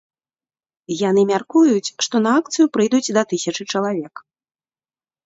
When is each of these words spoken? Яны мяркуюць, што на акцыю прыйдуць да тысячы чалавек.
Яны 1.09 1.21
мяркуюць, 1.31 1.93
што 2.05 2.15
на 2.25 2.31
акцыю 2.39 2.65
прыйдуць 2.79 3.13
да 3.19 3.25
тысячы 3.35 3.63
чалавек. 3.75 4.13